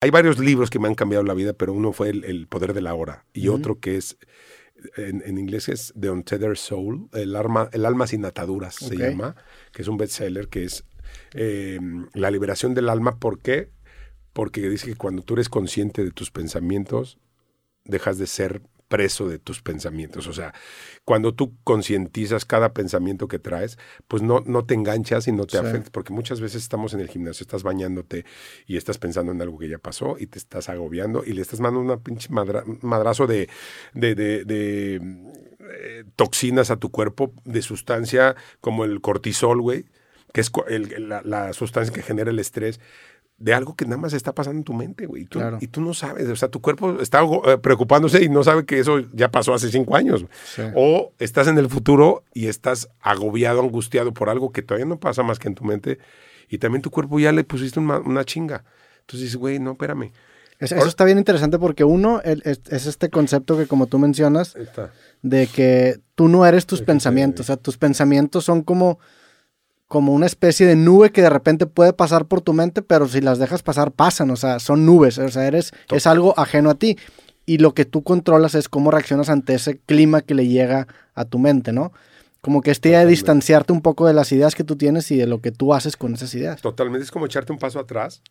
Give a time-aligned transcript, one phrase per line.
[0.00, 2.82] hay varios libros que me han cambiado la vida, pero uno fue El, Poder de
[2.82, 4.16] la Hora y otro que es,
[4.96, 9.34] en, inglés es The Untethered Soul, el, arma, el alma sin ataduras se llama,
[9.72, 10.84] que es un bestseller, que es
[11.34, 11.80] eh,
[12.14, 13.18] la liberación del alma.
[13.18, 13.70] ¿Por qué?
[14.32, 17.18] Porque dice que cuando tú eres consciente de tus pensamientos,
[17.84, 20.26] dejas de ser preso de tus pensamientos.
[20.26, 20.54] O sea,
[21.04, 23.78] cuando tú concientizas cada pensamiento que traes,
[24.08, 27.08] pues no, no te enganchas y no te afectas, porque muchas veces estamos en el
[27.08, 28.24] gimnasio, estás bañándote
[28.66, 31.60] y estás pensando en algo que ya pasó y te estás agobiando y le estás
[31.60, 33.48] mandando una pinche madrazo de,
[33.94, 35.00] de, de,
[35.60, 39.84] eh, toxinas a tu cuerpo, de sustancia como el cortisol, güey,
[40.32, 40.50] que es
[40.98, 42.80] la, la sustancia que genera el estrés
[43.38, 45.28] de algo que nada más está pasando en tu mente, güey.
[45.60, 48.80] Y tú, no sabes, o sea, tu cuerpo está eh, preocupándose y no sabe que
[48.80, 50.26] eso ya pasó hace cinco años.
[50.74, 55.22] O estás en el futuro y estás agobiado, angustiado por algo que todavía no pasa
[55.22, 55.98] más que en tu mente
[56.48, 58.64] y también tu cuerpo ya le pusiste una, chinga.
[59.00, 60.10] Entonces dices, güey, no, espérame.
[60.58, 64.56] eso está bien interesante porque uno es, este concepto que como tú mencionas,
[65.22, 68.98] de que tú no eres tus pensamientos, o sea, tus pensamientos son como
[69.88, 73.22] como una especie de nube que de repente puede pasar por tu mente, pero si
[73.22, 76.74] las dejas pasar, pasan, o sea, son nubes, o sea, eres, es algo ajeno a
[76.74, 76.98] ti.
[77.46, 81.24] Y lo que tú controlas es cómo reaccionas ante ese clima que le llega a
[81.24, 81.92] tu mente, ¿no?
[82.42, 85.26] Como que este de distanciarte un poco de las ideas que tú tienes y de
[85.26, 86.60] lo que tú haces con esas ideas.
[86.60, 88.22] Totalmente, es como echarte un paso atrás.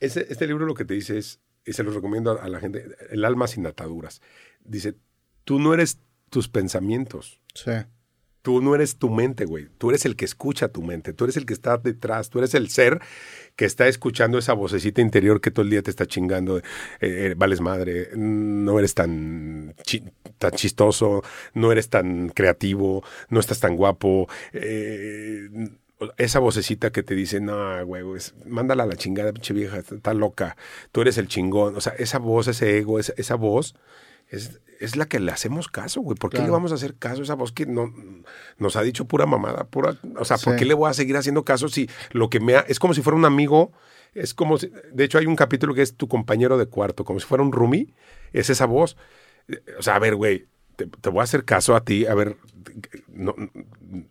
[0.00, 3.24] este libro lo que te dice es, y se lo recomiendo a la gente, El
[3.24, 4.20] alma sin ataduras.
[4.64, 4.96] Dice,
[5.44, 7.40] tú no eres tus pensamientos.
[7.54, 7.70] Sí.
[8.46, 9.66] Tú no eres tu mente, güey.
[9.76, 11.12] Tú eres el que escucha tu mente.
[11.12, 12.30] Tú eres el que está detrás.
[12.30, 13.00] Tú eres el ser
[13.56, 16.58] que está escuchando esa vocecita interior que todo el día te está chingando.
[16.58, 16.62] Eh,
[17.00, 18.10] eh, vales madre.
[18.14, 19.74] No eres tan,
[20.38, 21.24] tan, chistoso.
[21.54, 23.02] No eres tan creativo.
[23.30, 24.28] No estás tan guapo.
[24.52, 25.48] Eh,
[26.16, 28.04] esa vocecita que te dice, no, güey,
[28.44, 30.56] mándala a la chingada, pinche vieja, está loca.
[30.92, 31.74] Tú eres el chingón.
[31.74, 33.74] O sea, esa voz, ese ego, esa, esa voz
[34.28, 36.16] es, es la que le hacemos caso, güey.
[36.16, 37.92] ¿Por qué le vamos a hacer caso a esa voz que no,
[38.58, 39.64] nos ha dicho pura mamada?
[39.64, 42.56] Pura, o sea, ¿por qué le voy a seguir haciendo caso si lo que me
[42.56, 43.72] ha, es como si fuera un amigo?
[44.14, 47.20] Es como si, de hecho hay un capítulo que es tu compañero de cuarto, como
[47.20, 47.94] si fuera un roomie,
[48.32, 48.96] es esa voz.
[49.78, 52.36] O sea, a ver, güey, te, voy a hacer caso a ti, a ver,
[53.08, 53.34] no,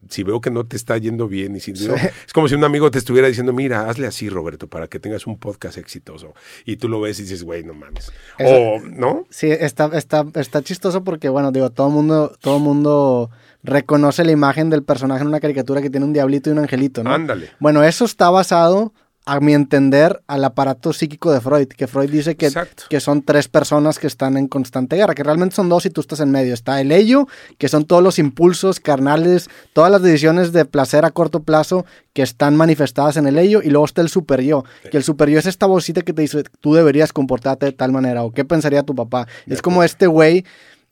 [0.10, 2.90] si veo que no te está yendo bien y si es como si un amigo
[2.92, 6.34] te estuviera diciendo, mira, hazle así, Roberto, para que tengas un podcast exitoso.
[6.66, 8.12] Y tú lo ves y dices, güey, no mames.
[8.40, 9.26] o, ¿no?
[9.30, 13.30] Sí, está, está, está chistoso porque, bueno, digo, todo mundo, todo mundo
[13.64, 17.04] reconoce la imagen del personaje en una caricatura que tiene un diablito y un angelito,
[17.04, 17.14] ¿no?
[17.14, 17.50] Ándale.
[17.60, 18.94] Bueno, eso está basado
[19.28, 22.52] a mi entender, al aparato psíquico de Freud, que Freud dice que,
[22.90, 26.02] que, son tres personas que están en constante guerra, que realmente son dos y tú
[26.02, 26.54] estás en medio.
[26.54, 27.28] Está el ello,
[27.58, 32.22] que son todos los impulsos carnales, todas las decisiones de placer a corto plazo que
[32.22, 35.40] están manifestadas en el ello, y luego está el super yo, que el super yo
[35.40, 38.84] es esta vocita que te dice, tú deberías comportarte de tal manera, o qué pensaría
[38.84, 39.28] tu papá.
[39.48, 40.46] es como este güey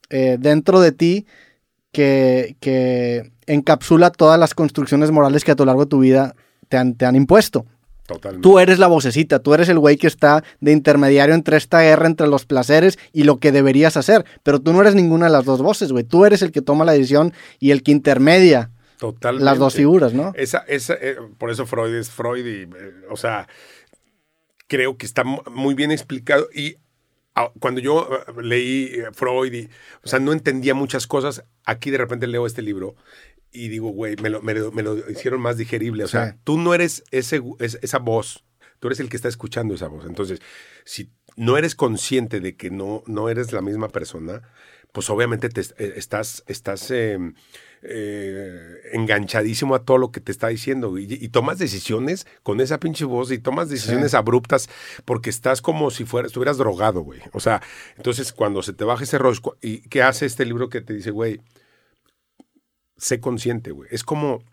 [0.10, 1.28] eh, dentro de ti
[1.92, 6.36] que, que encapsula todas las construcciones morales que a lo largo de tu vida
[6.68, 7.68] te han, te han impuesto.
[8.42, 12.08] Tú eres la vocecita, tú eres el güey que está de intermediario entre esta guerra
[12.08, 14.26] entre los placeres y lo que deberías hacer.
[14.44, 16.04] Pero tú no eres ninguna de las dos voces, güey.
[16.04, 18.72] Tú eres el que toma la decisión y el que intermedia
[19.22, 20.32] las dos figuras, ¿no?
[20.36, 23.48] Esa, esa, eh, por eso Freud es Freud y, eh, o sea,
[24.68, 26.78] creo que está muy bien explicado y
[27.36, 29.70] ah, cuando yo eh, leí Freud y,
[30.04, 32.96] o sea, no entendía muchas cosas, aquí de repente leo este libro
[33.54, 36.04] y digo, güey, me lo, me, lo, hicieron más digerible.
[36.04, 38.44] O sea, tú no eres ese, esa voz,
[38.80, 40.06] tú eres el que está escuchando esa voz.
[40.06, 40.42] Entonces,
[40.84, 44.42] si no eres consciente de que no, no eres la misma persona,
[44.92, 47.34] pues obviamente te, eh, estás, estás em,
[47.82, 53.04] eh, enganchadísimo a todo lo que te está diciendo y, tomas decisiones con esa pinche
[53.04, 54.70] voz y tomas decisiones abruptas
[55.04, 57.20] porque estás como si fuera, estuvieras drogado, güey.
[57.34, 57.62] O sea,
[57.98, 61.12] entonces cuando se te baja ese rosco, ¿y qué hace este libro que te dice,
[61.12, 61.42] güey?
[62.98, 63.90] Sé consciente, güey.
[63.92, 64.44] Es como,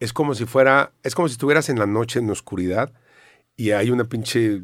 [0.00, 2.92] es como si fuera, es como si estuvieras en la noche en la oscuridad
[3.56, 4.60] y hay una pinche,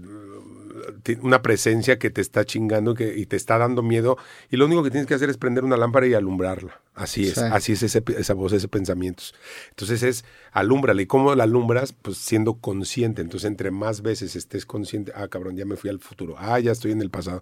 [1.22, 4.18] una presencia que te está chingando que, y te está dando miedo
[4.50, 6.80] y lo único que tienes que hacer es prender una lámpara y alumbrarla.
[6.94, 9.22] Así es, así es esa voz, ese pensamiento.
[9.70, 11.00] Entonces es, alúmbrala.
[11.00, 11.94] ¿Y cómo la alumbras?
[11.94, 13.22] Pues siendo consciente.
[13.22, 16.72] Entonces entre más veces estés consciente, ah, cabrón, ya me fui al futuro, ah, ya
[16.72, 17.40] estoy en el pasado.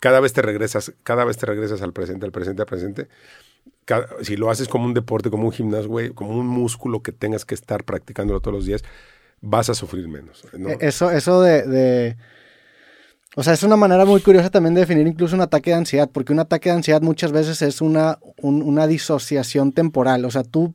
[0.00, 3.08] Cada vez te regresas, cada vez te regresas al presente, al presente, al presente
[4.22, 7.54] si lo haces como un deporte, como un gimnasio, como un músculo que tengas que
[7.54, 8.82] estar practicándolo todos los días,
[9.40, 10.44] vas a sufrir menos.
[10.52, 12.16] E, eso, eso de,
[13.36, 16.10] O sea, es una manera muy curiosa también de definir incluso un ataque de ansiedad,
[16.12, 20.24] porque un ataque de ansiedad muchas veces es una, una disociación temporal.
[20.24, 20.74] O sea, tú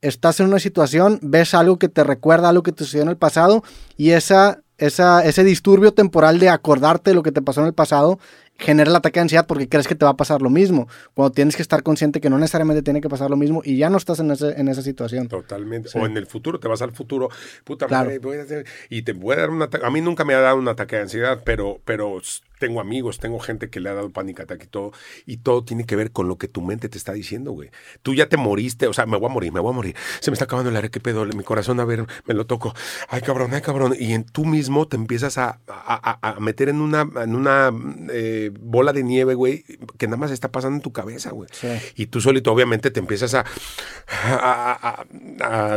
[0.00, 3.16] estás en una situación, ves algo que te recuerda algo que te sucedió en el
[3.16, 3.62] pasado
[3.96, 7.74] y esa esa, ese disturbio temporal de acordarte de lo que te pasó en el
[7.74, 8.18] pasado
[8.58, 11.32] genera el ataque de ansiedad porque crees que te va a pasar lo mismo, cuando
[11.32, 13.96] tienes que estar consciente que no necesariamente tiene que pasar lo mismo y ya no
[13.96, 15.28] estás en, ese, en esa situación.
[15.28, 15.90] Totalmente.
[15.98, 17.28] O en el futuro, te vas al futuro,
[17.64, 19.84] puta madre, voy a hacer, y te voy a dar un ataque.
[19.84, 22.20] A mí nunca me ha dado un ataque de ansiedad, pero, pero
[22.58, 24.92] tengo amigos, tengo gente que le ha dado pánico ataque y todo,
[25.26, 27.70] y todo tiene que ver con lo que tu mente te está diciendo, güey.
[28.02, 29.96] Tú ya te moriste, o sea, me voy a morir, me voy a morir.
[30.20, 32.74] Se me está acabando el aire, qué pedo, mi corazón, a ver, me lo toco.
[33.08, 33.94] Ay, cabrón, ay, cabrón.
[33.98, 37.70] Y en tú mismo te empiezas a, a, meter en una, en una
[38.10, 39.64] eh, bola de nieve, güey,
[39.98, 41.48] que nada más está pasando en tu cabeza, güey.
[41.96, 43.44] Y tú solito, obviamente, te empiezas a,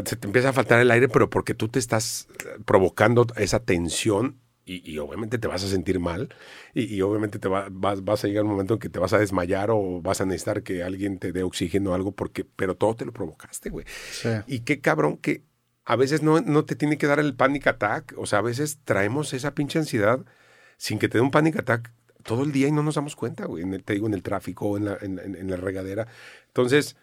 [0.06, 2.28] Se te empieza a faltar el aire, pero porque tú te estás
[2.66, 6.30] provocando esa tensión y, obviamente te vas a sentir mal
[6.74, 9.72] y, obviamente te vas, vas, a llegar un momento en que te vas a desmayar
[9.72, 13.06] o vas a necesitar que alguien te dé oxígeno o algo, porque, pero todo te
[13.06, 13.86] lo provocaste, güey.
[14.46, 15.44] Y qué cabrón que
[15.86, 18.80] a veces no, no te tiene que dar el panic attack, o sea, a veces
[18.84, 20.26] traemos esa pinche ansiedad
[20.76, 21.94] sin que te dé un panic attack
[22.28, 24.86] todo el día y no nos damos cuenta, güey, te digo, en el tráfico, en
[24.86, 26.08] la, en, en la regadera.
[26.48, 26.96] Entonces,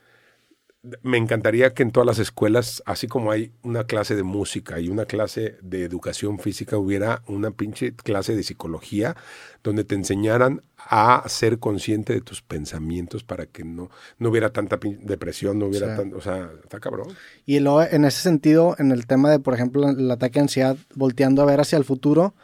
[1.02, 4.88] me encantaría que en todas las escuelas, así como hay una clase de música y
[4.88, 9.16] una clase de educación física, hubiera una pinche clase de psicología
[9.62, 13.88] donde te enseñaran a ser consciente de tus pensamientos para que no,
[14.18, 17.08] no hubiera tanta depresión, no hubiera tanto, o sea, está cabrón.
[17.46, 20.76] Y luego, en ese sentido, en el tema de, por ejemplo, el ataque de ansiedad,
[20.94, 22.34] volteando a ver hacia el futuro,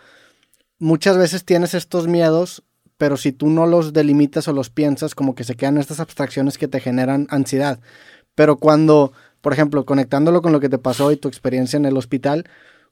[0.78, 2.64] muchas veces tienes estos miedos
[3.00, 6.58] pero si tú no los delimitas o los piensas, como que se quedan estas abstracciones
[6.58, 7.80] que te generan ansiedad.
[8.34, 11.96] Pero cuando, por ejemplo, conectándolo con lo que te pasó y tu experiencia en el
[11.96, 12.44] hospital,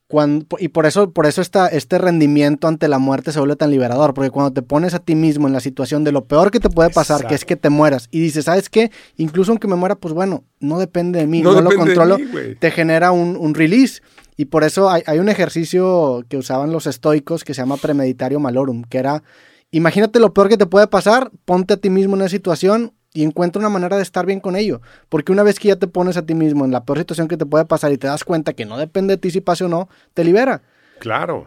[0.07, 3.71] cuando, y por eso, por eso esta, este rendimiento ante la muerte se vuelve tan
[3.71, 6.59] liberador, porque cuando te pones a ti mismo en la situación de lo peor que
[6.59, 8.91] te puede pasar, que es que te mueras, y dices, ¿sabes qué?
[9.19, 12.17] Incluso aunque me muera, pues bueno, no depende de mí, no, lo controlo,
[12.59, 14.01] te genera un, un, release.
[14.39, 18.41] Y por eso hay, hay, un ejercicio que usaban los estoicos que se llama premeditario
[18.41, 19.23] malorum, que era,
[19.71, 23.25] imagínate lo peor que te puede pasar, ponte a ti mismo en esa situación, y
[23.25, 24.81] encuentra una manera de estar bien con ello.
[25.09, 27.37] Porque una vez que ya te pones a ti mismo en la peor situación que
[27.37, 29.69] te puede pasar y te das cuenta que no depende de ti si pase o
[29.69, 30.63] no, te libera.
[31.01, 31.47] Claro.